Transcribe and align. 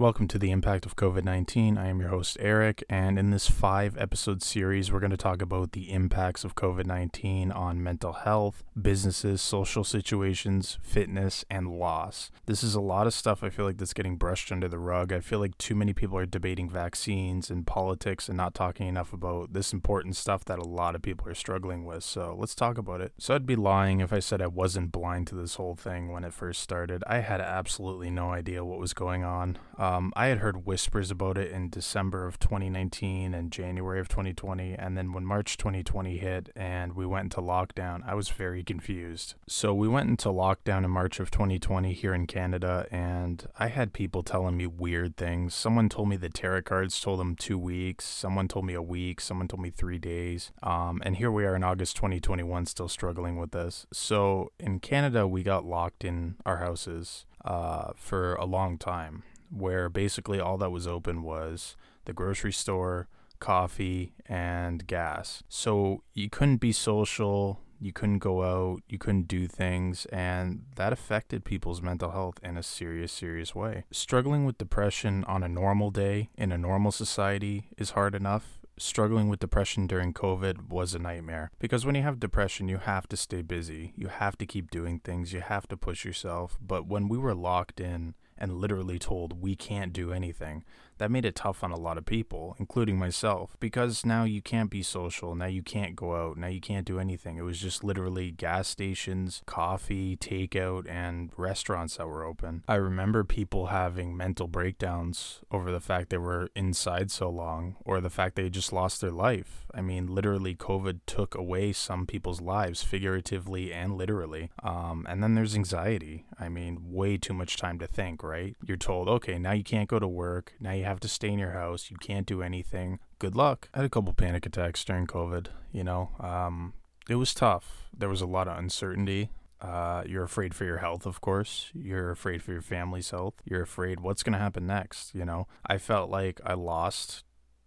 Welcome 0.00 0.28
to 0.28 0.38
the 0.38 0.52
impact 0.52 0.86
of 0.86 0.94
COVID 0.94 1.24
19. 1.24 1.76
I 1.76 1.88
am 1.88 1.98
your 1.98 2.10
host, 2.10 2.36
Eric, 2.38 2.84
and 2.88 3.18
in 3.18 3.30
this 3.30 3.50
five 3.50 3.98
episode 3.98 4.44
series, 4.44 4.92
we're 4.92 5.00
going 5.00 5.10
to 5.10 5.16
talk 5.16 5.42
about 5.42 5.72
the 5.72 5.90
impacts 5.90 6.44
of 6.44 6.54
COVID 6.54 6.86
19 6.86 7.50
on 7.50 7.82
mental 7.82 8.12
health, 8.12 8.62
businesses, 8.80 9.42
social 9.42 9.82
situations, 9.82 10.78
fitness, 10.82 11.44
and 11.50 11.80
loss. 11.80 12.30
This 12.46 12.62
is 12.62 12.76
a 12.76 12.80
lot 12.80 13.08
of 13.08 13.12
stuff 13.12 13.42
I 13.42 13.50
feel 13.50 13.64
like 13.64 13.78
that's 13.78 13.92
getting 13.92 14.14
brushed 14.14 14.52
under 14.52 14.68
the 14.68 14.78
rug. 14.78 15.12
I 15.12 15.18
feel 15.18 15.40
like 15.40 15.58
too 15.58 15.74
many 15.74 15.92
people 15.92 16.16
are 16.16 16.26
debating 16.26 16.70
vaccines 16.70 17.50
and 17.50 17.66
politics 17.66 18.28
and 18.28 18.36
not 18.36 18.54
talking 18.54 18.86
enough 18.86 19.12
about 19.12 19.52
this 19.52 19.72
important 19.72 20.14
stuff 20.14 20.44
that 20.44 20.60
a 20.60 20.64
lot 20.64 20.94
of 20.94 21.02
people 21.02 21.26
are 21.26 21.34
struggling 21.34 21.84
with. 21.84 22.04
So 22.04 22.36
let's 22.38 22.54
talk 22.54 22.78
about 22.78 23.00
it. 23.00 23.14
So 23.18 23.34
I'd 23.34 23.46
be 23.46 23.56
lying 23.56 23.98
if 23.98 24.12
I 24.12 24.20
said 24.20 24.40
I 24.40 24.46
wasn't 24.46 24.92
blind 24.92 25.26
to 25.26 25.34
this 25.34 25.56
whole 25.56 25.74
thing 25.74 26.12
when 26.12 26.22
it 26.22 26.32
first 26.32 26.62
started. 26.62 27.02
I 27.08 27.18
had 27.18 27.40
absolutely 27.40 28.10
no 28.10 28.30
idea 28.30 28.64
what 28.64 28.78
was 28.78 28.94
going 28.94 29.24
on. 29.24 29.58
Um, 29.88 30.12
I 30.14 30.26
had 30.26 30.38
heard 30.38 30.66
whispers 30.66 31.10
about 31.10 31.38
it 31.38 31.50
in 31.50 31.70
December 31.70 32.26
of 32.26 32.38
2019 32.38 33.32
and 33.32 33.50
January 33.50 34.00
of 34.00 34.08
2020, 34.08 34.74
and 34.74 34.98
then 34.98 35.14
when 35.14 35.24
March 35.24 35.56
2020 35.56 36.18
hit 36.18 36.50
and 36.54 36.92
we 36.92 37.06
went 37.06 37.24
into 37.24 37.40
lockdown, 37.40 38.06
I 38.06 38.14
was 38.14 38.28
very 38.28 38.62
confused. 38.62 39.34
So 39.46 39.72
we 39.72 39.88
went 39.88 40.10
into 40.10 40.28
lockdown 40.28 40.84
in 40.84 40.90
March 40.90 41.20
of 41.20 41.30
2020 41.30 41.94
here 41.94 42.12
in 42.12 42.26
Canada, 42.26 42.86
and 42.90 43.46
I 43.58 43.68
had 43.68 43.94
people 43.94 44.22
telling 44.22 44.58
me 44.58 44.66
weird 44.66 45.16
things. 45.16 45.54
Someone 45.54 45.88
told 45.88 46.10
me 46.10 46.16
the 46.16 46.28
tarot 46.28 46.62
cards 46.62 47.00
told 47.00 47.18
them 47.18 47.34
two 47.34 47.58
weeks, 47.58 48.04
someone 48.04 48.46
told 48.46 48.66
me 48.66 48.74
a 48.74 48.82
week, 48.82 49.22
someone 49.22 49.48
told 49.48 49.62
me 49.62 49.70
three 49.70 49.98
days. 49.98 50.52
Um, 50.62 51.00
and 51.02 51.16
here 51.16 51.30
we 51.30 51.46
are 51.46 51.56
in 51.56 51.64
August 51.64 51.96
2021, 51.96 52.66
still 52.66 52.88
struggling 52.88 53.38
with 53.38 53.52
this. 53.52 53.86
So 53.90 54.52
in 54.60 54.80
Canada, 54.80 55.26
we 55.26 55.42
got 55.42 55.64
locked 55.64 56.04
in 56.04 56.36
our 56.44 56.58
houses 56.58 57.24
uh, 57.42 57.92
for 57.96 58.34
a 58.34 58.44
long 58.44 58.76
time 58.76 59.22
where 59.50 59.88
basically 59.88 60.40
all 60.40 60.58
that 60.58 60.70
was 60.70 60.86
open 60.86 61.22
was 61.22 61.76
the 62.04 62.12
grocery 62.12 62.52
store, 62.52 63.08
coffee, 63.38 64.14
and 64.26 64.86
gas. 64.86 65.42
So 65.48 66.02
you 66.14 66.30
couldn't 66.30 66.56
be 66.56 66.72
social, 66.72 67.60
you 67.80 67.92
couldn't 67.92 68.18
go 68.18 68.42
out, 68.42 68.82
you 68.88 68.98
couldn't 68.98 69.28
do 69.28 69.46
things, 69.46 70.06
and 70.06 70.64
that 70.76 70.92
affected 70.92 71.44
people's 71.44 71.82
mental 71.82 72.10
health 72.10 72.38
in 72.42 72.56
a 72.56 72.62
serious, 72.62 73.12
serious 73.12 73.54
way. 73.54 73.84
Struggling 73.90 74.44
with 74.44 74.58
depression 74.58 75.24
on 75.24 75.42
a 75.42 75.48
normal 75.48 75.90
day 75.90 76.30
in 76.36 76.52
a 76.52 76.58
normal 76.58 76.92
society 76.92 77.68
is 77.76 77.90
hard 77.90 78.14
enough. 78.14 78.58
Struggling 78.78 79.28
with 79.28 79.40
depression 79.40 79.88
during 79.88 80.14
COVID 80.14 80.68
was 80.68 80.94
a 80.94 81.00
nightmare 81.00 81.50
because 81.58 81.84
when 81.84 81.96
you 81.96 82.02
have 82.02 82.20
depression, 82.20 82.68
you 82.68 82.78
have 82.78 83.08
to 83.08 83.16
stay 83.16 83.42
busy. 83.42 83.92
You 83.96 84.06
have 84.06 84.38
to 84.38 84.46
keep 84.46 84.70
doing 84.70 85.00
things. 85.00 85.32
You 85.32 85.40
have 85.40 85.66
to 85.68 85.76
push 85.76 86.04
yourself. 86.04 86.56
But 86.60 86.86
when 86.86 87.08
we 87.08 87.18
were 87.18 87.34
locked 87.34 87.80
in, 87.80 88.14
and 88.38 88.54
literally 88.54 88.98
told 88.98 89.42
we 89.42 89.54
can't 89.56 89.92
do 89.92 90.12
anything. 90.12 90.64
That 90.98 91.10
made 91.10 91.24
it 91.24 91.34
tough 91.34 91.64
on 91.64 91.70
a 91.70 91.78
lot 91.78 91.98
of 91.98 92.04
people, 92.04 92.56
including 92.58 92.98
myself, 92.98 93.56
because 93.60 94.04
now 94.04 94.24
you 94.24 94.42
can't 94.42 94.70
be 94.70 94.82
social, 94.82 95.34
now 95.34 95.46
you 95.46 95.62
can't 95.62 95.96
go 95.96 96.14
out, 96.16 96.36
now 96.36 96.48
you 96.48 96.60
can't 96.60 96.86
do 96.86 96.98
anything. 96.98 97.36
It 97.36 97.42
was 97.42 97.60
just 97.60 97.84
literally 97.84 98.30
gas 98.30 98.68
stations, 98.68 99.42
coffee, 99.46 100.16
takeout, 100.16 100.88
and 100.88 101.30
restaurants 101.36 101.96
that 101.96 102.08
were 102.08 102.24
open. 102.24 102.62
I 102.68 102.74
remember 102.74 103.24
people 103.24 103.66
having 103.66 104.16
mental 104.16 104.48
breakdowns 104.48 105.40
over 105.50 105.70
the 105.70 105.80
fact 105.80 106.10
they 106.10 106.18
were 106.18 106.50
inside 106.54 107.10
so 107.10 107.30
long 107.30 107.76
or 107.84 108.00
the 108.00 108.10
fact 108.10 108.36
they 108.36 108.50
just 108.50 108.72
lost 108.72 109.00
their 109.00 109.10
life. 109.10 109.66
I 109.74 109.80
mean, 109.80 110.06
literally, 110.06 110.54
COVID 110.54 111.00
took 111.06 111.34
away 111.34 111.72
some 111.72 112.06
people's 112.06 112.40
lives, 112.40 112.82
figuratively 112.82 113.72
and 113.72 113.96
literally. 113.96 114.50
Um, 114.62 115.06
and 115.08 115.22
then 115.22 115.34
there's 115.34 115.54
anxiety. 115.54 116.24
I 116.40 116.48
mean, 116.48 116.78
way 116.82 117.16
too 117.16 117.34
much 117.34 117.56
time 117.56 117.78
to 117.78 117.86
think, 117.86 118.22
right? 118.22 118.56
You're 118.64 118.76
told, 118.76 119.08
okay, 119.08 119.38
now 119.38 119.52
you 119.52 119.64
can't 119.64 119.88
go 119.88 119.98
to 119.98 120.08
work. 120.08 120.54
Now 120.58 120.72
you 120.72 120.84
have 120.88 121.00
to 121.00 121.08
stay 121.08 121.28
in 121.28 121.38
your 121.38 121.52
house. 121.52 121.90
You 121.90 121.96
can't 121.96 122.26
do 122.26 122.42
anything. 122.42 122.98
Good 123.18 123.36
luck. 123.36 123.68
I 123.74 123.78
had 123.78 123.86
a 123.86 123.90
couple 123.90 124.12
panic 124.12 124.46
attacks 124.46 124.84
during 124.84 125.06
COVID, 125.06 125.48
you 125.72 125.84
know. 125.84 126.10
Um, 126.20 126.74
it 127.08 127.16
was 127.16 127.34
tough. 127.34 127.88
There 127.96 128.08
was 128.08 128.20
a 128.20 128.26
lot 128.26 128.48
of 128.48 128.58
uncertainty. 128.58 129.30
Uh, 129.60 130.04
you're 130.06 130.24
afraid 130.24 130.54
for 130.54 130.64
your 130.64 130.78
health, 130.78 131.04
of 131.06 131.20
course. 131.20 131.70
You're 131.74 132.10
afraid 132.10 132.42
for 132.42 132.52
your 132.52 132.62
family's 132.62 133.10
health. 133.10 133.34
You're 133.44 133.62
afraid 133.62 134.00
what's 134.00 134.22
going 134.22 134.34
to 134.34 134.38
happen 134.38 134.66
next. 134.66 135.14
You 135.14 135.24
know, 135.24 135.48
I 135.66 135.78
felt 135.78 136.10
like 136.10 136.40
I 136.44 136.54
lost 136.54 137.24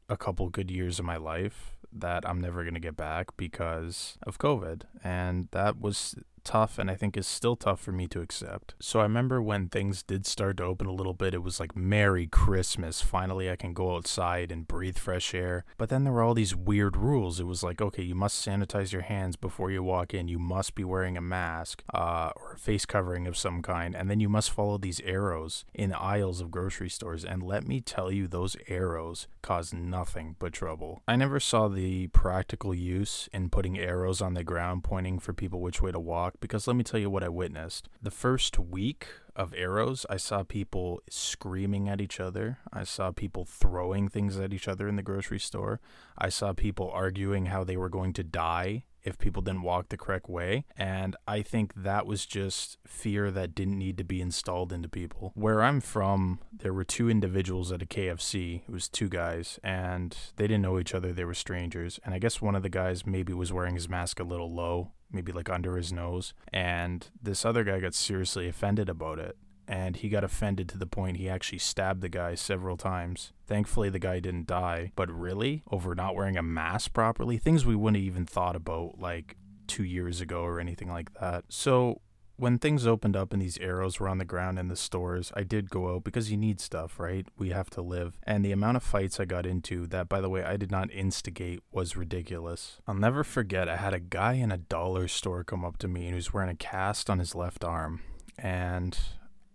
a 0.08 0.16
couple 0.16 0.50
good 0.50 0.72
years 0.72 1.00
of 1.00 1.06
my 1.06 1.18
life 1.18 1.76
that 1.92 2.28
I'm 2.28 2.40
never 2.40 2.64
going 2.64 2.76
to 2.76 2.80
get 2.80 2.96
back 2.96 3.36
because 3.36 4.18
of 4.24 4.38
COVID. 4.38 4.84
And 5.04 5.50
that 5.52 5.80
was 5.80 6.16
tough 6.44 6.78
and 6.78 6.90
I 6.90 6.96
think 6.96 7.18
is 7.18 7.28
still 7.28 7.56
tough 7.56 7.80
for 7.80 7.92
me 7.92 8.08
to 8.08 8.22
accept. 8.22 8.76
So 8.80 9.00
I 9.00 9.04
remember 9.04 9.42
when 9.42 9.70
things 9.70 10.04
did 10.04 10.26
start 10.26 10.58
to 10.58 10.64
open 10.64 10.88
a 10.88 10.94
little 10.94 11.14
bit, 11.14 11.34
it 11.34 11.44
was 11.44 11.60
like 11.60 11.76
Merry 11.76 12.28
Christmas. 12.28 13.02
Finally, 13.02 13.50
I 13.50 13.56
can 13.56 13.74
go 13.74 13.96
outside 13.96 14.52
and 14.52 14.68
breathe 14.68 14.98
fresh 14.98 15.34
air. 15.34 15.66
But 15.78 15.90
then 15.90 16.04
there 16.04 16.14
were 16.14 16.24
all 16.24 16.34
these 16.34 16.56
weird 16.56 16.98
rules. 16.98 17.40
It 17.40 17.46
was 17.46 17.64
like, 17.64 17.82
okay, 17.82 18.04
you 18.04 18.16
must 18.16 18.46
sanitize 18.46 18.92
your 18.92 19.04
hands 19.04 19.36
before 19.36 19.72
you 19.72 19.84
walk 19.84 20.14
in. 20.14 20.28
You 20.28 20.40
must 20.40 20.76
be 20.76 20.84
wearing 20.84 21.18
a 21.18 21.22
mask 21.22 21.84
uh, 21.94 22.32
or 22.36 22.54
a 22.54 22.58
face 22.58 22.86
covering 22.86 23.28
of 23.28 23.38
some 23.38 23.62
kind. 23.62 23.96
And 23.96 24.10
then 24.10 24.20
you 24.20 24.30
must 24.30 24.52
follow 24.52 24.78
these 24.78 25.02
arrows 25.02 25.66
in 25.74 25.94
aisles 25.94 26.42
of 26.42 26.52
grocery 26.52 26.90
stores. 26.90 27.24
And 27.24 27.44
let 27.44 27.68
me 27.68 27.82
tell 27.82 28.12
you, 28.12 28.28
those 28.28 28.56
arrows 28.68 29.28
cause 29.42 29.74
nothing 29.74 30.36
but 30.40 30.54
trouble. 30.54 31.02
I 31.08 31.16
never 31.16 31.40
saw 31.40 31.68
the 31.68 32.08
practical 32.08 32.74
use 32.74 33.30
in 33.34 33.50
putting 33.50 33.80
arrows 33.80 34.22
on 34.22 34.34
the 34.34 34.44
ground 34.44 34.84
pointing 34.84 35.20
for 35.20 35.34
people 35.34 35.62
which 35.62 35.82
way 35.82 35.92
to 35.92 36.00
walk 36.00 36.31
because 36.40 36.68
let 36.68 36.76
me 36.76 36.84
tell 36.84 37.00
you 37.00 37.10
what 37.10 37.24
I 37.24 37.30
witnessed. 37.30 37.90
The 38.02 38.12
first 38.12 38.58
week 38.58 39.08
of 39.36 39.54
arrows, 39.56 40.06
I 40.10 40.18
saw 40.18 40.44
people 40.44 41.02
screaming 41.10 41.88
at 41.88 42.02
each 42.02 42.20
other. 42.20 42.60
I 42.72 42.84
saw 42.84 43.12
people 43.12 43.46
throwing 43.46 44.10
things 44.10 44.40
at 44.40 44.54
each 44.54 44.68
other 44.68 44.88
in 44.88 44.96
the 44.96 45.04
grocery 45.04 45.40
store. 45.40 45.80
I 46.18 46.30
saw 46.30 46.54
people 46.54 46.90
arguing 46.92 47.48
how 47.48 47.64
they 47.64 47.78
were 47.78 47.90
going 47.90 48.14
to 48.14 48.24
die 48.24 48.84
if 49.04 49.18
people 49.18 49.42
didn't 49.42 49.64
walk 49.64 49.90
the 49.90 49.98
correct 49.98 50.30
way. 50.30 50.66
And 50.78 51.16
I 51.28 51.42
think 51.42 51.74
that 51.76 52.06
was 52.06 52.26
just 52.26 52.78
fear 52.86 53.32
that 53.32 53.56
didn't 53.56 53.78
need 53.78 53.98
to 53.98 54.04
be 54.04 54.22
installed 54.22 54.72
into 54.72 54.90
people. 54.90 55.32
Where 55.36 55.64
I'm 55.64 55.82
from, 55.82 56.40
there 56.52 56.74
were 56.74 56.84
two 56.84 57.10
individuals 57.10 57.72
at 57.72 57.82
a 57.82 57.86
KFC. 57.86 58.62
It 58.68 58.72
was 58.72 58.88
two 58.88 59.10
guys, 59.10 59.60
and 59.64 60.16
they 60.36 60.48
didn't 60.48 60.62
know 60.62 60.80
each 60.80 60.94
other. 60.94 61.12
They 61.12 61.26
were 61.26 61.34
strangers. 61.34 62.00
And 62.06 62.14
I 62.14 62.20
guess 62.20 62.42
one 62.42 62.56
of 62.56 62.64
the 62.64 62.70
guys 62.70 63.06
maybe 63.06 63.34
was 63.34 63.54
wearing 63.54 63.76
his 63.76 63.90
mask 63.90 64.20
a 64.20 64.24
little 64.24 64.54
low 64.54 64.92
maybe 65.12 65.32
like 65.32 65.50
under 65.50 65.78
his 65.78 65.92
nose. 65.92 66.34
And 66.52 67.08
this 67.22 67.46
other 67.46 67.64
guy 67.64 67.80
got 67.80 67.94
seriously 67.94 68.48
offended 68.48 68.90
about 68.90 69.20
it. 69.20 69.38
And 69.68 69.96
he 69.96 70.10
got 70.10 70.24
offended 70.24 70.68
to 70.70 70.78
the 70.78 70.86
point 70.86 71.18
he 71.18 71.30
actually 71.30 71.60
stabbed 71.60 72.02
the 72.02 72.10
guy 72.10 72.36
several 72.36 72.76
times. 72.76 73.32
Thankfully, 73.48 73.90
the 73.90 74.00
guy 74.00 74.20
didn't 74.20 74.48
die. 74.48 74.92
But 74.96 75.10
really, 75.10 75.64
over 75.72 75.96
not 75.96 76.16
wearing 76.16 76.36
a 76.36 76.44
mask 76.44 76.94
properly, 76.94 77.38
things 77.38 77.66
we 77.66 77.76
wouldn't 77.76 78.04
even 78.04 78.26
thought 78.26 78.56
about 78.56 79.00
like 79.00 79.38
two 79.68 79.84
years 79.86 80.20
ago 80.20 80.42
or 80.42 80.60
anything 80.60 80.90
like 80.90 81.14
that. 81.20 81.46
So 81.48 82.02
when 82.42 82.58
things 82.58 82.88
opened 82.88 83.16
up 83.16 83.34
and 83.34 83.40
these 83.40 83.60
arrows 83.60 84.00
were 84.00 84.10
on 84.10 84.18
the 84.18 84.26
ground 84.26 84.58
in 84.58 84.68
the 84.68 84.76
stores, 84.76 85.32
I 85.36 85.44
did 85.44 85.70
go 85.70 85.94
out 85.94 86.04
because 86.04 86.32
you 86.32 86.38
need 86.38 86.60
stuff, 86.60 87.00
right? 87.00 87.28
We 87.38 87.52
have 87.52 87.70
to 87.70 87.84
live. 87.84 88.18
And 88.24 88.44
the 88.44 88.52
amount 88.52 88.78
of 88.78 88.84
fights 88.84 89.20
I 89.20 89.26
got 89.26 89.46
into, 89.46 89.86
that 89.88 90.10
by 90.10 90.22
the 90.22 90.30
way, 90.30 90.44
I 90.44 90.58
did 90.58 90.72
not 90.72 90.92
instigate, 90.92 91.60
was 91.72 91.96
ridiculous. 91.96 92.82
I'll 92.88 92.96
never 92.96 93.24
forget, 93.24 93.70
I 93.70 93.78
had 93.78 93.94
a 93.94 94.00
guy 94.00 94.34
in 94.34 94.52
a 94.52 94.58
dollar 94.58 95.08
store 95.08 95.44
come 95.44 95.64
up 95.64 95.78
to 95.78 95.88
me 95.88 96.06
and 96.06 96.10
he 96.10 96.16
was 96.16 96.34
wearing 96.34 96.50
a 96.50 96.56
cast 96.56 97.12
on 97.12 97.20
his 97.20 97.36
left 97.36 97.64
arm. 97.64 98.02
And 98.40 98.98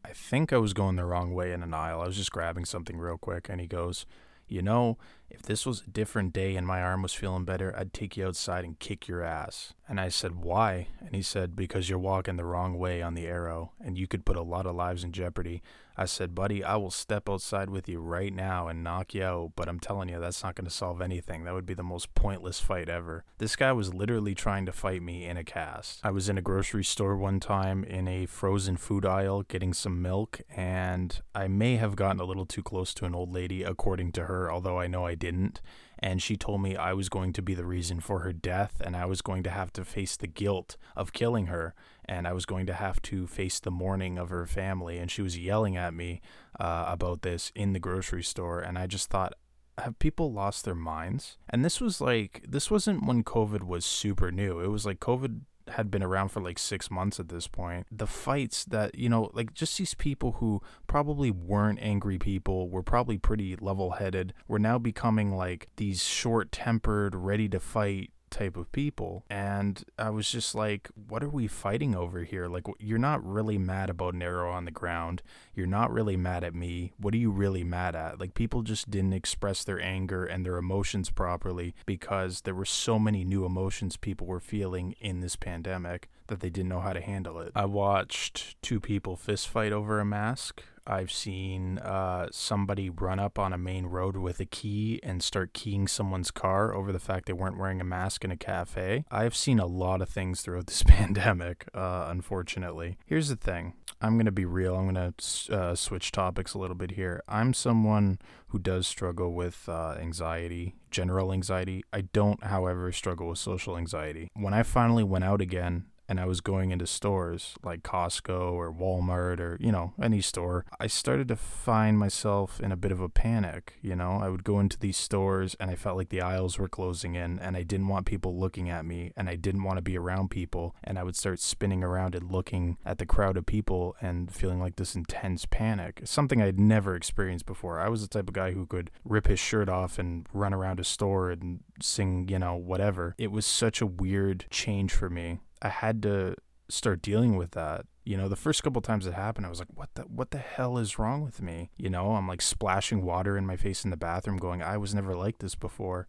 I 0.05 0.11
think 0.11 0.53
I 0.53 0.59
was 0.59 0.73
going 0.73 0.95
the 0.95 1.07
wrong 1.07 1.35
way 1.35 1.51
in 1.51 1.65
an 1.65 1.75
aisle. 1.75 2.03
I 2.03 2.07
was 2.07 2.17
just 2.17 2.31
grabbing 2.31 2.67
something 2.67 2.99
real 2.99 3.19
quick. 3.19 3.49
And 3.49 3.61
he 3.61 3.67
goes, 3.67 4.07
You 4.49 4.63
know, 4.63 4.97
if 5.29 5.43
this 5.43 5.67
was 5.67 5.81
a 5.81 5.91
different 5.91 6.33
day 6.33 6.57
and 6.57 6.67
my 6.67 6.81
arm 6.81 7.03
was 7.03 7.13
feeling 7.13 7.45
better, 7.45 7.75
I'd 7.77 7.93
take 7.93 8.17
you 8.17 8.27
outside 8.27 8.65
and 8.65 8.79
kick 8.79 9.09
your 9.09 9.23
ass. 9.23 9.75
And 9.89 10.01
I 10.01 10.09
said, 10.09 10.37
Why? 10.37 10.89
And 11.01 11.15
he 11.15 11.23
said, 11.23 11.57
Because 11.57 11.89
you're 11.89 11.99
walking 11.99 12.37
the 12.37 12.45
wrong 12.45 12.79
way 12.79 13.03
on 13.03 13.15
the 13.15 13.27
arrow 13.27 13.73
and 13.85 13.99
you 13.99 14.07
could 14.07 14.25
put 14.25 14.37
a 14.37 14.43
lot 14.43 14.67
of 14.67 14.77
lives 14.77 15.03
in 15.03 15.13
jeopardy. 15.13 15.63
I 15.99 16.05
said, 16.05 16.35
Buddy, 16.35 16.63
I 16.63 16.77
will 16.77 16.91
step 16.91 17.29
outside 17.29 17.71
with 17.71 17.89
you 17.89 18.01
right 18.01 18.33
now 18.33 18.69
and 18.69 18.85
knock 18.85 19.15
you 19.15 19.25
out, 19.25 19.53
but 19.57 19.69
I'm 19.69 19.81
telling 19.81 20.09
you, 20.09 20.21
that's 20.21 20.43
not 20.43 20.55
going 20.55 20.67
to 20.67 20.71
solve 20.71 21.01
anything. 21.01 21.45
That 21.45 21.55
would 21.55 21.67
be 21.67 21.75
the 21.75 21.83
most 21.83 22.15
pointless 22.15 22.61
fight 22.61 22.89
ever. 22.89 23.25
This 23.39 23.57
guy 23.57 23.73
was 23.73 23.95
literally 23.95 24.35
trying 24.35 24.67
to 24.67 24.73
fight 24.73 25.03
me 25.03 25.25
in 25.25 25.37
a 25.37 25.45
cast. 25.45 26.01
I 26.05 26.11
was 26.11 26.29
in 26.29 26.37
a 26.37 26.43
grocery 26.43 26.85
store 26.85 27.17
one 27.17 27.41
time 27.41 27.83
in 27.85 28.09
a 28.09 28.27
frozen 28.27 28.77
food 28.77 29.07
aisle 29.07 29.43
getting 29.43 29.73
some 29.73 30.03
milk, 30.03 30.41
and 30.55 31.21
I 31.35 31.49
may 31.49 31.77
have 31.77 31.97
gotten 31.97 32.21
a 32.21 32.25
little 32.25 32.47
too 32.47 32.63
close 32.63 32.93
to 32.95 33.07
an 33.07 33.15
old 33.15 33.33
lady, 33.33 33.63
according 33.63 34.13
to 34.13 34.27
her, 34.27 34.51
although 34.51 34.79
I 34.79 34.87
know 34.87 35.07
I 35.07 35.15
didn't. 35.15 35.61
And 35.99 36.21
she 36.21 36.37
told 36.37 36.63
me 36.63 36.77
I 36.77 36.93
was 36.93 37.09
going 37.09 37.33
to 37.35 37.43
be 37.43 37.55
the 37.55 37.65
reason 37.65 38.01
for 38.01 38.21
her 38.21 38.33
death 38.33 38.81
and 38.85 38.97
I 38.97 39.07
was 39.07 39.23
going 39.23 39.43
to 39.45 39.51
have 39.51 39.73
to 39.75 39.85
face 39.85 40.17
the 40.17 40.27
guilt 40.27 40.77
of 40.95 41.13
killing 41.13 41.47
her 41.47 41.75
and 42.05 42.29
I 42.29 42.33
was 42.33 42.47
going 42.47 42.67
to 42.67 42.75
have 42.75 43.01
to 43.03 43.27
face 43.27 43.61
the 43.61 43.71
mourning 43.71 44.19
of 44.19 44.29
her 44.29 44.47
family. 44.47 44.99
And 44.99 45.11
she 45.11 45.23
was 45.23 45.39
yelling 45.39 45.77
at 45.77 45.95
me 45.95 46.21
uh, 46.61 46.85
about 46.89 47.23
this 47.23 47.51
in 47.55 47.73
the 47.73 47.81
grocery 47.81 48.23
store. 48.23 48.61
And 48.61 48.79
I 48.79 48.87
just 48.87 49.11
thought, 49.11 49.35
have 49.79 49.99
people 49.99 50.33
lost 50.33 50.65
their 50.65 50.75
minds? 50.75 51.37
And 51.51 51.65
this 51.65 51.81
was 51.81 52.01
like, 52.01 52.45
this 52.49 52.71
wasn't 52.71 53.07
when 53.07 53.25
COVID 53.25 53.63
was 53.63 53.85
super 53.85 54.31
new. 54.31 54.61
It 54.61 54.69
was 54.69 54.87
like 54.87 55.01
COVID 55.01 55.41
had 55.69 55.91
been 55.91 56.03
around 56.03 56.29
for 56.29 56.41
like 56.41 56.59
six 56.59 56.91
months 56.91 57.19
at 57.19 57.29
this 57.29 57.49
point. 57.49 57.87
The 57.91 58.07
fights 58.07 58.65
that, 58.67 58.95
you 58.95 59.09
know, 59.09 59.31
like 59.33 59.55
just 59.55 59.79
these 59.79 59.95
people 59.95 60.33
who 60.33 60.63
probably 60.87 61.31
weren't 61.31 61.79
angry 61.83 62.19
people, 62.19 62.69
were 62.69 62.83
probably 62.83 63.19
pretty 63.19 63.57
level 63.57 63.93
headed, 63.93 64.33
were 64.49 64.59
now 64.59 64.79
becoming 64.79 65.35
like 65.35 65.69
these 65.77 66.05
short 66.05 66.53
tempered, 66.53 67.15
ready 67.15 67.49
to 67.49 67.61
fight 67.61 68.11
type 68.31 68.57
of 68.57 68.71
people. 68.73 69.25
And 69.31 69.83
I 69.99 70.11
was 70.11 70.31
just 70.31 70.55
like, 70.55 70.89
what 71.09 71.23
are 71.23 71.29
we 71.29 71.47
fighting 71.47 71.95
over 71.95 72.23
here? 72.25 72.47
Like, 72.47 72.65
you're 72.79 72.99
not 72.99 73.25
really 73.25 73.59
mad 73.59 73.91
about 73.91 74.15
Nero 74.15 74.51
on 74.51 74.65
the 74.65 74.71
ground. 74.71 75.23
You're 75.55 75.67
not 75.67 75.93
really 75.93 76.17
mad 76.17 76.45
at 76.45 76.55
me. 76.55 76.93
What 76.99 77.15
are 77.15 77.19
you 77.19 77.31
really 77.31 77.65
mad 77.65 77.95
at? 77.95 78.21
Like, 78.21 78.35
people 78.35 78.63
just 78.63 78.91
didn't 78.91 79.13
express 79.13 79.65
their 79.65 79.81
anger 79.81 80.25
and 80.25 80.45
their 80.45 80.57
emotions 80.57 81.11
properly 81.11 81.75
because 81.87 82.43
there 82.43 82.55
were 82.55 82.65
so 82.65 82.99
many 82.99 83.25
new 83.25 83.45
emotions 83.45 83.97
people 83.97 84.27
were 84.27 84.41
feeling 84.41 84.95
in 85.01 85.21
this 85.21 85.37
pandemic 85.37 86.09
that 86.29 86.41
they 86.41 86.51
didn't 86.51 86.69
know 86.69 86.81
how 86.81 86.93
to 86.93 87.01
handle 87.01 87.41
it. 87.41 87.53
I 87.55 87.67
watched 87.67 88.61
two 88.63 88.81
people 88.81 89.17
fist 89.17 89.49
fight 89.49 89.73
over 89.73 90.01
a 90.01 90.05
mask 90.05 90.63
I've 90.87 91.11
seen 91.11 91.79
uh, 91.79 92.29
somebody 92.31 92.91
run 92.91 93.19
up 93.19 93.39
on 93.39 93.53
a 93.53 93.59
main 93.59 93.87
road 93.87 94.17
with 94.17 94.41
a 94.41 94.45
key 94.45 95.01
and 95.03 95.23
start 95.23 95.53
keying 95.53 95.89
someone's 95.89 96.31
car 96.31 96.75
over 96.75 96.93
the 96.93 96.99
fact 96.99 97.27
they 97.27 97.33
weren't 97.33 97.59
wearing 97.59 97.81
a 97.81 97.85
mask 97.85 98.25
in 98.25 98.31
a 98.31 98.37
cafe. 98.37 99.05
I've 99.11 99.37
seen 99.37 99.59
a 99.59 99.67
lot 99.67 100.01
of 100.01 100.09
things 100.09 100.41
throughout 100.41 100.67
this 100.67 100.83
pandemic, 100.87 101.69
uh, 101.75 102.07
unfortunately. 102.09 102.99
Here's 103.07 103.29
the 103.29 103.37
thing 103.37 103.75
I'm 104.01 104.17
going 104.17 104.27
to 104.27 104.33
be 104.33 104.45
real. 104.45 104.77
I'm 104.77 104.93
going 104.93 105.13
to 105.13 105.55
uh, 105.55 105.75
switch 105.75 106.13
topics 106.13 106.55
a 106.55 106.59
little 106.59 106.77
bit 106.77 106.93
here. 106.93 107.23
I'm 107.29 107.55
someone 107.55 108.19
who 108.49 108.59
does 108.59 108.87
struggle 108.87 109.33
with 109.33 109.69
uh, 109.69 109.97
anxiety, 109.99 110.77
general 110.91 111.33
anxiety. 111.33 111.83
I 111.93 112.03
don't, 112.03 112.45
however, 112.45 112.93
struggle 112.93 113.29
with 113.29 113.39
social 113.39 113.77
anxiety. 113.77 114.29
When 114.35 114.55
I 114.55 114.63
finally 114.63 115.05
went 115.05 115.25
out 115.25 115.41
again, 115.41 115.87
and 116.09 116.21
I 116.21 116.27
was 116.27 116.41
going 116.41 116.71
into 116.71 116.87
stores 116.87 117.55
like 117.63 117.83
Costco 117.83 118.53
or 118.53 118.73
Walmart 118.73 119.41
or, 119.41 119.57
you 119.61 119.73
know, 119.73 119.95
any 120.01 120.21
store, 120.21 120.65
I 120.79 120.87
started 120.87 121.29
to 121.29 121.37
find 121.37 121.99
myself 121.99 122.61
in 122.61 122.73
a 122.73 122.77
bit 122.77 122.93
of 122.93 123.01
a 123.01 123.09
panic. 123.09 123.75
You 123.83 123.97
know, 123.97 124.19
I 124.23 124.29
would 124.29 124.45
go 124.45 124.61
into 124.61 124.79
these 124.79 124.97
stores 124.97 125.57
and 125.59 125.71
I 125.71 125.77
felt 125.77 125.97
like 125.97 126.11
the 126.11 126.21
aisles 126.21 126.59
were 126.59 126.69
closing 126.69 127.15
in 127.15 127.39
and 127.39 127.57
I 127.57 127.63
didn't 127.63 127.89
want 127.89 128.07
people 128.07 128.39
looking 128.39 128.71
at 128.71 128.85
me 128.85 129.13
and 129.17 129.29
I 129.29 129.37
didn't 129.37 129.65
want 129.65 129.79
to 129.79 129.83
be 129.83 129.99
around 129.99 130.31
people. 130.31 130.75
And 130.85 130.99
I 130.99 131.03
would 131.03 131.17
start 131.17 131.41
spinning 131.41 131.83
around 131.83 132.15
and 132.15 132.31
looking 132.31 132.79
at 132.85 132.99
the 132.99 133.07
crowd 133.07 133.37
of 133.37 133.47
people 133.47 133.97
and 134.01 134.33
feeling 134.33 134.61
like 134.61 134.77
this 134.77 134.95
intense 134.95 135.47
panic, 135.47 136.03
something 136.05 136.41
I'd 136.41 136.61
never 136.61 136.95
experienced 136.95 137.47
before. 137.47 137.81
I 137.81 137.89
was 137.89 138.03
the 138.03 138.09
type 138.09 138.29
of 138.29 138.35
guy 138.35 138.53
who 138.53 138.67
could 138.67 138.91
rip 139.05 139.27
his 139.27 139.41
shirt 139.41 139.69
off 139.69 139.99
and 139.99 140.27
run 140.33 140.55
around 140.55 140.81
a 140.81 140.85
store 140.85 141.31
and 141.31 141.61
sing, 141.81 142.29
you 142.29 142.39
know, 142.39 142.55
whatever. 142.55 143.15
It 143.19 143.33
was 143.33 143.47
such 143.47 143.81
a 143.81 143.87
weird 143.87 144.47
change 144.51 144.93
for 144.93 145.11
me 145.11 145.41
I 145.63 145.69
had 145.69 146.03
to 146.03 146.37
start 146.69 147.03
dealing 147.03 147.37
with 147.37 147.53
that. 147.53 147.87
You 148.05 148.17
know, 148.17 148.29
the 148.29 148.37
first 148.37 148.63
couple 148.63 148.81
times 148.83 149.07
it 149.07 149.15
happened, 149.15 149.47
I 149.47 149.49
was 149.49 149.59
like, 149.59 149.69
"What 149.75 149.95
the 149.95 150.03
what 150.03 150.31
the 150.31 150.39
hell 150.39 150.79
is 150.79 150.99
wrong 150.99 151.23
with 151.23 151.43
me?" 151.43 151.71
You 151.77 151.91
know, 151.91 152.13
I'm 152.13 152.29
like 152.29 152.43
splashing 152.43 153.03
water 153.03 153.37
in 153.37 153.47
my 153.47 153.57
face 153.57 153.85
in 153.85 153.91
the 153.91 153.97
bathroom, 153.97 154.37
going, 154.37 154.63
"I 154.63 154.77
was 154.77 154.95
never 154.95 155.17
like 155.17 155.39
this 155.39 155.55
before." 155.55 156.07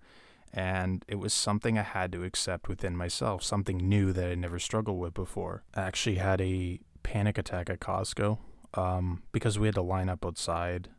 And 0.54 1.04
it 1.08 1.16
was 1.16 1.34
something 1.34 1.78
I 1.78 1.84
had 1.84 2.12
to 2.14 2.24
accept 2.24 2.70
within 2.70 2.96
myself, 2.96 3.44
something 3.44 3.78
new 3.78 4.14
that 4.14 4.30
I 4.32 4.36
never 4.36 4.60
struggled 4.60 5.00
with 5.00 5.14
before. 5.14 5.64
I 5.76 5.82
actually 5.82 6.16
had 6.16 6.40
a 6.40 6.80
panic 7.04 7.38
attack 7.38 7.70
at 7.70 7.80
Costco 7.80 8.38
um, 8.76 9.24
because 9.32 9.60
we 9.60 9.68
had 9.68 9.76
to 9.76 9.82
line 9.82 10.10
up 10.10 10.26
outside 10.26 10.90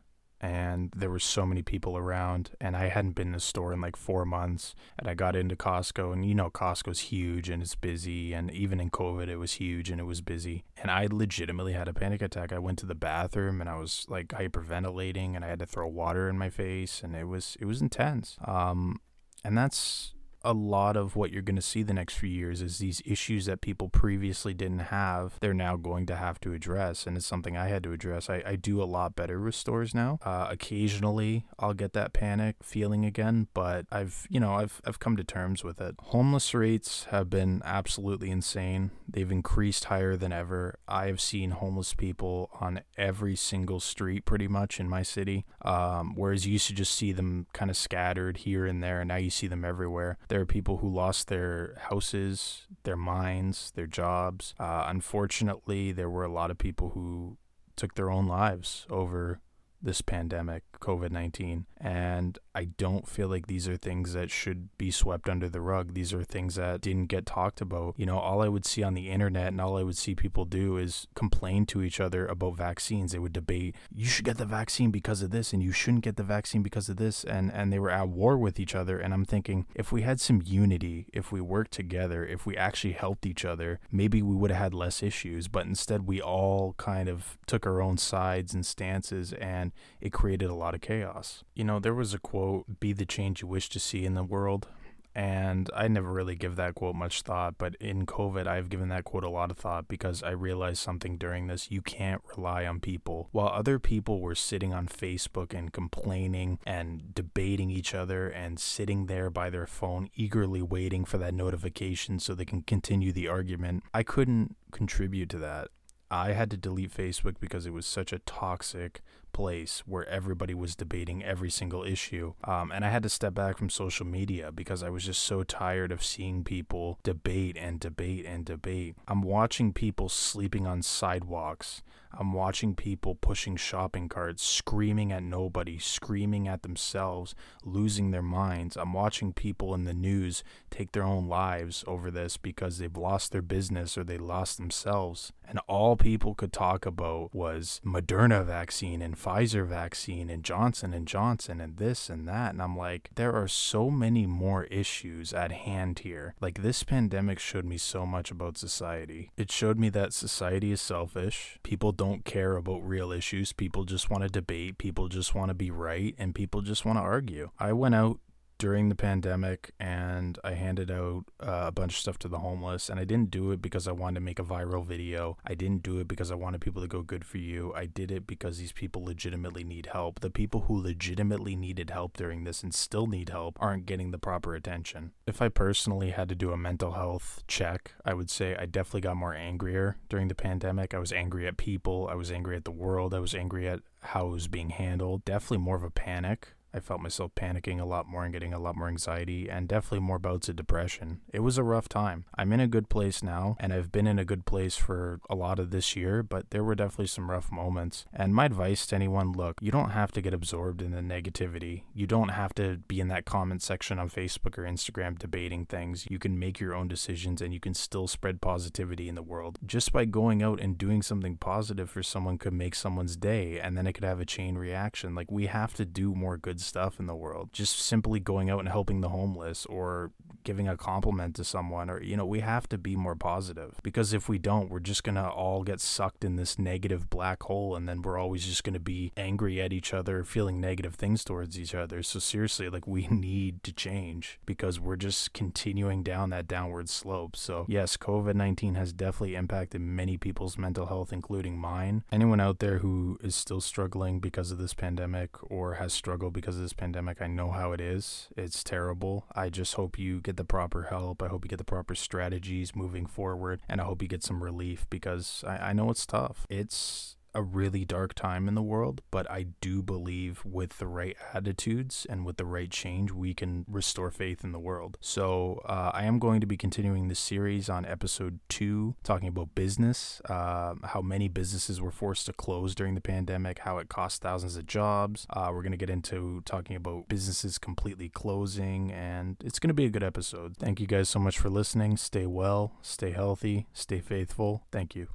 and 0.41 0.91
there 0.95 1.09
were 1.09 1.19
so 1.19 1.45
many 1.45 1.61
people 1.61 1.97
around 1.97 2.51
and 2.61 2.75
I 2.75 2.87
hadn't 2.87 3.15
been 3.15 3.29
in 3.29 3.35
a 3.35 3.39
store 3.39 3.73
in 3.73 3.81
like 3.81 3.95
4 3.95 4.25
months 4.25 4.75
and 4.97 5.07
I 5.07 5.13
got 5.13 5.35
into 5.35 5.55
Costco 5.55 6.13
and 6.13 6.25
you 6.25 6.33
know 6.33 6.49
Costco's 6.49 6.99
huge 6.99 7.49
and 7.49 7.61
it's 7.61 7.75
busy 7.75 8.33
and 8.33 8.49
even 8.51 8.79
in 8.79 8.89
COVID 8.89 9.27
it 9.27 9.37
was 9.37 9.53
huge 9.53 9.89
and 9.89 9.99
it 9.99 10.05
was 10.05 10.21
busy 10.21 10.63
and 10.77 10.89
I 10.89 11.07
legitimately 11.11 11.73
had 11.73 11.87
a 11.87 11.93
panic 11.93 12.21
attack. 12.21 12.53
I 12.53 12.59
went 12.59 12.79
to 12.79 12.85
the 12.85 12.95
bathroom 12.95 13.61
and 13.61 13.69
I 13.69 13.77
was 13.77 14.05
like 14.07 14.29
hyperventilating 14.29 15.35
and 15.35 15.43
I 15.43 15.49
had 15.49 15.59
to 15.59 15.65
throw 15.65 15.87
water 15.87 16.29
in 16.29 16.37
my 16.37 16.49
face 16.49 17.01
and 17.03 17.15
it 17.15 17.27
was 17.27 17.57
it 17.59 17.65
was 17.65 17.81
intense. 17.81 18.37
Um 18.45 19.01
and 19.43 19.57
that's 19.57 20.13
a 20.43 20.53
lot 20.53 20.95
of 20.95 21.15
what 21.15 21.31
you're 21.31 21.41
going 21.41 21.55
to 21.55 21.61
see 21.61 21.83
the 21.83 21.93
next 21.93 22.15
few 22.15 22.29
years 22.29 22.61
is 22.61 22.77
these 22.77 23.01
issues 23.05 23.45
that 23.45 23.61
people 23.61 23.89
previously 23.89 24.53
didn't 24.53 24.79
have 24.79 25.37
they're 25.41 25.53
now 25.53 25.75
going 25.75 26.05
to 26.05 26.15
have 26.15 26.39
to 26.39 26.53
address 26.53 27.05
and 27.05 27.17
it's 27.17 27.25
something 27.25 27.57
i 27.57 27.67
had 27.67 27.83
to 27.83 27.91
address. 27.91 28.29
I, 28.29 28.43
I 28.45 28.55
do 28.55 28.81
a 28.81 28.85
lot 28.85 29.15
better 29.15 29.39
with 29.39 29.55
stores 29.55 29.93
now. 29.93 30.19
Uh, 30.23 30.47
occasionally 30.49 31.45
i'll 31.59 31.73
get 31.73 31.93
that 31.93 32.13
panic 32.13 32.57
feeling 32.63 33.05
again 33.05 33.47
but 33.53 33.85
i've 33.91 34.27
you 34.29 34.39
know 34.39 34.53
i've, 34.55 34.81
I've 34.85 34.99
come 34.99 35.17
to 35.17 35.23
terms 35.23 35.63
with 35.63 35.81
it. 35.81 35.95
Homeless 35.99 36.53
rates 36.53 37.05
have 37.11 37.29
been 37.29 37.61
absolutely 37.63 38.31
insane. 38.31 38.91
They've 39.07 39.31
increased 39.31 39.85
higher 39.85 40.15
than 40.15 40.31
ever. 40.31 40.79
I 40.87 41.07
have 41.07 41.21
seen 41.21 41.51
homeless 41.51 41.93
people 41.93 42.49
on 42.59 42.81
every 42.97 43.35
single 43.35 43.79
street 43.79 44.25
pretty 44.25 44.47
much 44.47 44.79
in 44.79 44.89
my 44.89 45.03
city 45.03 45.45
um, 45.63 46.13
whereas 46.15 46.45
you 46.45 46.53
used 46.53 46.67
to 46.67 46.73
just 46.73 46.93
see 46.93 47.11
them 47.11 47.47
kind 47.53 47.69
of 47.69 47.77
scattered 47.77 48.37
here 48.37 48.65
and 48.65 48.83
there 48.83 49.01
and 49.01 49.09
now 49.09 49.15
you 49.17 49.29
see 49.29 49.47
them 49.47 49.65
everywhere 49.65 50.17
there 50.29 50.41
are 50.41 50.45
people 50.45 50.77
who 50.77 50.89
lost 50.89 51.27
their 51.27 51.75
houses, 51.89 52.67
their 52.83 52.95
minds, 52.95 53.71
their 53.75 53.87
jobs. 53.87 54.55
Uh, 54.59 54.85
unfortunately, 54.87 55.91
there 55.91 56.09
were 56.09 56.23
a 56.23 56.31
lot 56.31 56.51
of 56.51 56.57
people 56.57 56.91
who 56.91 57.37
took 57.75 57.95
their 57.95 58.09
own 58.09 58.27
lives 58.27 58.85
over 58.89 59.41
this 59.81 60.01
pandemic, 60.01 60.63
COVID 60.79 61.11
19. 61.11 61.65
And 61.77 62.37
I 62.55 62.65
don't 62.65 63.07
feel 63.07 63.27
like 63.27 63.47
these 63.47 63.67
are 63.67 63.77
things 63.77 64.13
that 64.13 64.31
should 64.31 64.75
be 64.77 64.91
swept 64.91 65.29
under 65.29 65.47
the 65.47 65.61
rug. 65.61 65.93
These 65.93 66.13
are 66.13 66.23
things 66.23 66.55
that 66.55 66.81
didn't 66.81 67.05
get 67.05 67.25
talked 67.25 67.61
about. 67.61 67.93
You 67.97 68.05
know, 68.05 68.17
all 68.17 68.41
I 68.41 68.47
would 68.47 68.65
see 68.65 68.83
on 68.83 68.95
the 68.95 69.09
internet 69.09 69.47
and 69.47 69.61
all 69.61 69.77
I 69.77 69.83
would 69.83 69.97
see 69.97 70.15
people 70.15 70.45
do 70.45 70.77
is 70.77 71.07
complain 71.15 71.65
to 71.67 71.83
each 71.83 71.99
other 71.99 72.25
about 72.25 72.57
vaccines. 72.57 73.11
They 73.11 73.19
would 73.19 73.33
debate, 73.33 73.75
you 73.93 74.05
should 74.05 74.25
get 74.25 74.37
the 74.37 74.45
vaccine 74.45 74.89
because 74.89 75.21
of 75.21 75.29
this 75.29 75.53
and 75.53 75.61
you 75.61 75.71
shouldn't 75.71 76.03
get 76.03 76.15
the 76.15 76.23
vaccine 76.23 76.63
because 76.63 76.89
of 76.89 76.97
this. 76.97 77.23
And, 77.23 77.51
and 77.53 77.71
they 77.71 77.79
were 77.79 77.91
at 77.91 78.09
war 78.09 78.37
with 78.37 78.59
each 78.59 78.73
other. 78.73 78.99
And 78.99 79.13
I'm 79.13 79.25
thinking, 79.25 79.67
if 79.75 79.91
we 79.91 80.01
had 80.01 80.19
some 80.19 80.41
unity, 80.43 81.07
if 81.13 81.31
we 81.31 81.41
worked 81.41 81.71
together, 81.71 82.25
if 82.25 82.45
we 82.45 82.57
actually 82.57 82.93
helped 82.93 83.25
each 83.25 83.45
other, 83.45 83.79
maybe 83.91 84.21
we 84.21 84.35
would 84.35 84.51
have 84.51 84.59
had 84.59 84.73
less 84.73 85.03
issues. 85.03 85.47
But 85.47 85.65
instead, 85.65 86.07
we 86.07 86.21
all 86.21 86.73
kind 86.77 87.09
of 87.09 87.37
took 87.45 87.67
our 87.67 87.81
own 87.81 87.97
sides 87.97 88.53
and 88.53 88.65
stances 88.65 89.33
and 89.33 89.71
it 90.01 90.11
created 90.11 90.49
a 90.49 90.55
lot 90.55 90.73
of 90.73 90.81
chaos. 90.81 91.43
You 91.53 91.63
know, 91.63 91.79
there 91.79 91.93
was 91.93 92.13
a 92.13 92.19
quote, 92.19 92.38
be 92.79 92.93
the 92.93 93.05
change 93.05 93.41
you 93.41 93.47
wish 93.47 93.69
to 93.69 93.79
see 93.79 94.05
in 94.05 94.15
the 94.15 94.23
world. 94.23 94.67
And 95.15 95.69
I 95.75 95.87
never 95.87 96.11
really 96.13 96.35
give 96.35 96.55
that 96.57 96.75
quote 96.75 96.95
much 96.95 97.23
thought, 97.23 97.55
but 97.57 97.75
in 97.75 98.05
COVID, 98.05 98.47
I've 98.47 98.69
given 98.69 98.89
that 98.89 99.03
quote 99.03 99.23
a 99.23 99.29
lot 99.29 99.49
of 99.49 99.57
thought 99.57 99.87
because 99.87 100.21
I 100.21 100.29
realized 100.29 100.81
something 100.81 101.17
during 101.17 101.47
this. 101.47 101.71
You 101.71 101.81
can't 101.81 102.21
rely 102.37 102.65
on 102.65 102.79
people. 102.79 103.27
While 103.31 103.47
other 103.47 103.79
people 103.79 104.21
were 104.21 104.35
sitting 104.35 104.73
on 104.73 104.87
Facebook 104.87 105.53
and 105.53 105.73
complaining 105.73 106.59
and 106.65 107.13
debating 107.13 107.69
each 107.71 107.95
other 107.95 108.29
and 108.29 108.59
sitting 108.59 109.07
there 109.07 109.29
by 109.29 109.49
their 109.49 109.67
phone, 109.67 110.09
eagerly 110.15 110.61
waiting 110.61 111.05
for 111.05 111.17
that 111.17 111.33
notification 111.33 112.19
so 112.19 112.33
they 112.33 112.45
can 112.45 112.61
continue 112.61 113.11
the 113.11 113.27
argument, 113.27 113.83
I 113.93 114.03
couldn't 114.03 114.55
contribute 114.71 115.29
to 115.31 115.39
that. 115.39 115.69
I 116.11 116.31
had 116.31 116.49
to 116.51 116.57
delete 116.57 116.95
Facebook 116.95 117.35
because 117.39 117.65
it 117.65 117.73
was 117.73 117.85
such 117.85 118.13
a 118.13 118.19
toxic 118.19 119.01
place 119.33 119.83
where 119.85 120.07
everybody 120.07 120.53
was 120.53 120.75
debating 120.75 121.23
every 121.23 121.49
single 121.49 121.83
issue. 121.83 122.33
Um, 122.43 122.71
and 122.71 122.83
I 122.83 122.89
had 122.89 123.03
to 123.03 123.09
step 123.09 123.33
back 123.33 123.57
from 123.57 123.69
social 123.69 124.05
media 124.05 124.51
because 124.51 124.83
I 124.83 124.89
was 124.89 125.05
just 125.05 125.23
so 125.23 125.43
tired 125.43 125.91
of 125.91 126.03
seeing 126.03 126.43
people 126.43 126.99
debate 127.03 127.57
and 127.59 127.79
debate 127.79 128.25
and 128.25 128.45
debate. 128.45 128.95
I'm 129.07 129.21
watching 129.21 129.73
people 129.73 130.09
sleeping 130.09 130.67
on 130.67 130.81
sidewalks. 130.81 131.81
I'm 132.11 132.33
watching 132.33 132.73
people 132.73 133.15
pushing 133.15 133.55
shopping 133.55 134.09
carts, 134.09 134.43
screaming 134.43 135.11
at 135.11 135.21
nobody, 135.21 135.77
screaming 135.77 136.47
at 136.47 136.63
themselves, 136.63 137.35
losing 137.63 138.09
their 138.09 138.23
minds. 138.23 138.75
I'm 138.75 138.93
watching 138.93 139.31
people 139.31 139.75
in 139.75 139.83
the 139.83 139.93
news 139.93 140.43
take 140.71 140.91
their 140.91 141.03
own 141.03 141.27
lives 141.27 141.83
over 141.85 142.09
this 142.09 142.35
because 142.35 142.77
they've 142.77 142.97
lost 142.97 143.31
their 143.31 143.43
business 143.43 143.97
or 143.97 144.03
they 144.03 144.17
lost 144.17 144.57
themselves. 144.57 145.31
And 145.47 145.59
all 145.67 145.95
people 145.95 146.33
could 146.33 146.51
talk 146.51 146.85
about 146.85 147.33
was 147.33 147.79
Moderna 147.85 148.43
vaccine 148.43 149.01
and 149.01 149.17
Pfizer 149.19 149.65
vaccine 149.65 150.29
and 150.29 150.43
Johnson 150.43 150.93
and 150.93 151.07
Johnson 151.07 151.59
and 151.59 151.77
this 151.77 152.09
and 152.09 152.27
that. 152.27 152.53
And 152.53 152.61
I'm 152.61 152.77
like, 152.77 153.09
there 153.15 153.33
are 153.33 153.47
so 153.47 153.89
many 153.89 154.25
more 154.25 154.65
issues 154.65 155.33
at 155.33 155.51
hand 155.51 155.99
here. 155.99 156.35
Like 156.39 156.61
this 156.61 156.83
pandemic 156.83 157.39
showed 157.39 157.65
me 157.65 157.77
so 157.77 158.05
much 158.05 158.31
about 158.31 158.57
society. 158.57 159.31
It 159.37 159.51
showed 159.51 159.77
me 159.77 159.89
that 159.89 160.13
society 160.13 160.71
is 160.71 160.81
selfish. 160.81 161.59
People 161.63 161.91
don't 161.91 162.25
care 162.25 162.55
about 162.55 162.87
real 162.87 163.11
issues. 163.11 163.53
People 163.53 163.83
just 163.83 164.09
want 164.09 164.23
to 164.23 164.29
debate. 164.29 164.77
People 164.77 165.07
just 165.07 165.35
want 165.35 165.49
to 165.49 165.53
be 165.53 165.71
right 165.71 166.15
and 166.17 166.33
people 166.35 166.61
just 166.61 166.85
want 166.85 166.97
to 166.97 167.03
argue. 167.03 167.49
I 167.59 167.73
went 167.73 167.95
out 167.95 168.19
during 168.59 168.89
the 168.89 168.95
pandemic 168.95 169.71
and 169.79 170.37
I 170.43 170.51
handed 170.51 170.91
out 170.91 171.23
uh, 171.39 171.63
a 171.67 171.71
bunch 171.71 171.93
of 171.93 171.99
stuff 171.99 172.19
to 172.19 172.27
the 172.27 172.39
homeless. 172.39 172.89
And 172.89 172.99
I 172.99 173.05
didn't 173.05 173.31
do 173.31 173.51
it 173.51 173.61
because 173.61 173.87
I 173.87 173.93
wanted 173.93 174.15
to 174.15 174.25
make 174.25 174.37
a 174.37 174.43
viral 174.43 174.85
video. 174.85 175.37
I 175.47 175.55
didn't 175.55 175.81
do 175.81 175.97
it 175.99 176.07
because 176.07 176.29
I 176.29 176.35
wanted 176.35 176.61
people 176.61 176.81
to 176.81 176.87
go 176.87 177.01
good 177.01 177.25
for 177.25 177.37
you. 177.37 177.73
I 177.75 177.85
did 177.85 178.11
it 178.11 178.27
because 178.27 178.57
these 178.57 178.73
people 178.73 179.03
legitimately 179.03 179.63
need 179.63 179.87
help. 179.93 180.19
The 180.19 180.29
people 180.29 180.61
who 180.61 180.79
legitimately 180.79 181.55
needed 181.55 181.89
help 181.89 182.17
during 182.17 182.43
this 182.43 182.61
and 182.61 182.73
still 182.73 183.07
need 183.07 183.29
help 183.29 183.57
aren't 183.61 183.85
getting 183.85 184.11
the 184.11 184.19
proper 184.19 184.53
attention. 184.53 185.13
If 185.25 185.41
I 185.41 185.47
personally 185.47 186.11
had 186.11 186.27
to 186.29 186.35
do 186.35 186.51
a 186.51 186.57
mental 186.57 186.91
health 186.91 187.43
check, 187.47 187.93
I 188.05 188.13
would 188.13 188.29
say 188.29 188.57
I 188.57 188.65
definitely 188.65 189.01
got 189.01 189.15
more 189.15 189.33
angrier 189.33 189.97
during 190.09 190.27
the 190.27 190.35
pandemic. 190.35 190.93
I 190.93 190.99
was 190.99 191.13
angry 191.13 191.47
at 191.47 191.55
people, 191.55 192.09
I 192.11 192.15
was 192.15 192.29
angry 192.29 192.57
at 192.57 192.65
the 192.65 192.71
world, 192.71 193.13
I 193.13 193.19
was 193.19 193.33
angry 193.33 193.69
at 193.69 193.79
how 194.01 194.27
it 194.27 194.31
was 194.31 194.47
being 194.49 194.69
handled. 194.69 195.23
Definitely 195.23 195.59
more 195.59 195.77
of 195.77 195.83
a 195.83 195.89
panic 195.89 196.49
I 196.73 196.79
felt 196.79 197.01
myself 197.01 197.33
panicking 197.35 197.79
a 197.79 197.85
lot 197.85 198.07
more 198.07 198.23
and 198.23 198.33
getting 198.33 198.53
a 198.53 198.59
lot 198.59 198.75
more 198.75 198.87
anxiety 198.87 199.49
and 199.49 199.67
definitely 199.67 199.99
more 199.99 200.19
bouts 200.19 200.49
of 200.49 200.55
depression. 200.55 201.21
It 201.33 201.39
was 201.39 201.57
a 201.57 201.63
rough 201.63 201.89
time. 201.89 202.25
I'm 202.37 202.53
in 202.53 202.59
a 202.59 202.67
good 202.67 202.89
place 202.89 203.23
now 203.23 203.55
and 203.59 203.73
I've 203.73 203.91
been 203.91 204.07
in 204.07 204.19
a 204.19 204.25
good 204.25 204.45
place 204.45 204.75
for 204.75 205.19
a 205.29 205.35
lot 205.35 205.59
of 205.59 205.71
this 205.71 205.95
year, 205.95 206.21
but 206.21 206.51
there 206.51 206.63
were 206.63 206.75
definitely 206.75 207.07
some 207.07 207.31
rough 207.31 207.51
moments. 207.51 208.05
And 208.13 208.35
my 208.35 208.45
advice 208.45 208.85
to 208.87 208.95
anyone 208.95 209.31
look, 209.31 209.57
you 209.61 209.71
don't 209.71 209.91
have 209.91 210.11
to 210.11 210.21
get 210.21 210.33
absorbed 210.33 210.81
in 210.81 210.91
the 210.91 211.01
negativity. 211.01 211.83
You 211.93 212.07
don't 212.07 212.29
have 212.29 212.53
to 212.55 212.77
be 212.77 212.99
in 212.99 213.07
that 213.07 213.25
comment 213.25 213.61
section 213.61 213.97
on 213.99 214.09
Facebook 214.09 214.57
or 214.57 214.63
Instagram 214.63 215.17
debating 215.17 215.65
things. 215.65 216.05
You 216.09 216.19
can 216.19 216.37
make 216.37 216.59
your 216.59 216.75
own 216.75 216.87
decisions 216.87 217.41
and 217.41 217.53
you 217.53 217.59
can 217.59 217.73
still 217.73 218.07
spread 218.07 218.41
positivity 218.41 219.09
in 219.09 219.15
the 219.15 219.23
world. 219.23 219.57
Just 219.65 219.91
by 219.91 220.05
going 220.05 220.43
out 220.43 220.59
and 220.59 220.77
doing 220.77 221.01
something 221.01 221.37
positive 221.37 221.89
for 221.89 222.03
someone 222.03 222.37
could 222.37 222.53
make 222.53 222.75
someone's 222.75 223.15
day 223.15 223.59
and 223.59 223.77
then 223.77 223.87
it 223.87 223.93
could 223.93 224.03
have 224.03 224.19
a 224.19 224.25
chain 224.25 224.55
reaction. 224.55 225.15
Like 225.15 225.31
we 225.31 225.47
have 225.47 225.73
to 225.75 225.85
do 225.85 226.13
more 226.13 226.37
good 226.37 226.58
stuff 226.59 226.99
in 226.99 227.07
the 227.07 227.15
world. 227.15 227.49
Just 227.51 227.79
simply 227.79 228.19
going 228.19 228.49
out 228.49 228.59
and 228.59 228.69
helping 228.69 229.01
the 229.01 229.09
homeless 229.09 229.65
or 229.65 230.11
giving 230.49 230.67
a 230.67 230.75
compliment 230.75 231.35
to 231.35 231.43
someone 231.43 231.91
or 231.91 232.01
you 232.01 232.17
know, 232.17 232.25
we 232.25 232.39
have 232.39 232.67
to 232.67 232.75
be 232.75 232.95
more 232.95 233.15
positive 233.15 233.79
because 233.83 234.13
if 234.13 234.27
we 234.27 234.39
don't, 234.39 234.71
we're 234.71 234.79
just 234.79 235.03
going 235.03 235.13
to 235.13 235.29
all 235.29 235.61
get 235.61 235.79
sucked 235.79 236.25
in 236.25 236.37
this 236.37 236.57
negative 236.57 237.07
black 237.07 237.43
hole 237.43 237.75
and 237.75 237.87
then 237.87 238.01
we're 238.01 238.17
always 238.17 238.43
just 238.43 238.63
going 238.63 238.73
to 238.73 238.79
be 238.79 239.11
angry 239.15 239.61
at 239.61 239.71
each 239.71 239.93
other, 239.93 240.23
feeling 240.23 240.59
negative 240.59 240.95
things 240.95 241.23
towards 241.23 241.59
each 241.59 241.75
other. 241.75 242.01
So 242.01 242.17
seriously, 242.17 242.67
like 242.67 242.87
we 242.87 243.05
need 243.11 243.61
to 243.61 243.71
change 243.71 244.39
because 244.47 244.79
we're 244.79 244.95
just 244.95 245.33
continuing 245.33 246.01
down 246.01 246.31
that 246.31 246.47
downward 246.47 246.89
slope. 246.89 247.35
So, 247.35 247.67
yes, 247.69 247.95
COVID-19 247.95 248.75
has 248.75 248.91
definitely 248.91 249.35
impacted 249.35 249.81
many 249.81 250.17
people's 250.17 250.57
mental 250.57 250.87
health 250.87 251.13
including 251.13 251.59
mine. 251.59 252.03
Anyone 252.11 252.39
out 252.39 252.57
there 252.57 252.79
who 252.79 253.19
is 253.21 253.35
still 253.35 253.61
struggling 253.61 254.19
because 254.19 254.49
of 254.49 254.57
this 254.57 254.73
pandemic 254.73 255.29
or 255.43 255.75
has 255.75 255.93
struggled 255.93 256.33
because 256.33 256.55
of 256.55 256.63
this 256.63 256.73
pandemic. 256.73 257.21
I 257.21 257.27
know 257.27 257.51
how 257.51 257.71
it 257.71 257.79
is. 257.79 258.29
It's 258.35 258.63
terrible. 258.63 259.27
I 259.35 259.49
just 259.49 259.75
hope 259.75 259.99
you 259.99 260.21
get 260.21 260.38
the 260.39 260.45
proper 260.45 260.83
help. 260.83 261.21
I 261.21 261.27
hope 261.27 261.43
you 261.43 261.49
get 261.49 261.57
the 261.57 261.65
proper 261.65 261.93
strategies 261.93 262.73
moving 262.73 263.05
forward. 263.05 263.61
And 263.67 263.81
I 263.81 263.83
hope 263.83 264.01
you 264.01 264.07
get 264.07 264.23
some 264.23 264.41
relief 264.41 264.87
because 264.89 265.43
I, 265.45 265.57
I 265.57 265.73
know 265.73 265.91
it's 265.91 266.05
tough. 266.05 266.47
It's 266.49 267.17
a 267.33 267.41
really 267.41 267.85
dark 267.85 268.13
time 268.13 268.47
in 268.47 268.55
the 268.55 268.61
world, 268.61 269.01
but 269.11 269.29
I 269.29 269.47
do 269.61 269.81
believe 269.81 270.43
with 270.45 270.77
the 270.77 270.87
right 270.87 271.15
attitudes 271.33 272.05
and 272.09 272.25
with 272.25 272.37
the 272.37 272.45
right 272.45 272.69
change, 272.69 273.11
we 273.11 273.33
can 273.33 273.65
restore 273.67 274.11
faith 274.11 274.43
in 274.43 274.51
the 274.51 274.59
world. 274.59 274.97
So 275.01 275.61
uh, 275.65 275.91
I 275.93 276.03
am 276.05 276.19
going 276.19 276.41
to 276.41 276.47
be 276.47 276.57
continuing 276.57 277.07
this 277.07 277.19
series 277.19 277.69
on 277.69 277.85
episode 277.85 278.39
two, 278.49 278.95
talking 279.03 279.27
about 279.27 279.55
business, 279.55 280.21
uh, 280.29 280.75
how 280.83 281.01
many 281.01 281.27
businesses 281.27 281.79
were 281.79 281.91
forced 281.91 282.25
to 282.25 282.33
close 282.33 282.75
during 282.75 282.95
the 282.95 283.01
pandemic, 283.01 283.59
how 283.59 283.77
it 283.77 283.89
cost 283.89 284.21
thousands 284.21 284.55
of 284.55 284.65
jobs. 284.65 285.25
Uh, 285.29 285.49
we're 285.53 285.61
going 285.61 285.71
to 285.71 285.77
get 285.77 285.89
into 285.89 286.41
talking 286.45 286.75
about 286.75 287.07
businesses 287.07 287.57
completely 287.57 288.09
closing, 288.09 288.91
and 288.91 289.37
it's 289.43 289.59
going 289.59 289.69
to 289.69 289.73
be 289.73 289.85
a 289.85 289.89
good 289.89 290.03
episode. 290.03 290.57
Thank 290.57 290.79
you 290.79 290.87
guys 290.87 291.09
so 291.09 291.19
much 291.19 291.39
for 291.39 291.49
listening. 291.49 291.97
Stay 291.97 292.25
well, 292.25 292.73
stay 292.81 293.11
healthy, 293.11 293.67
stay 293.73 293.99
faithful. 293.99 294.63
Thank 294.71 294.95
you. 294.95 295.07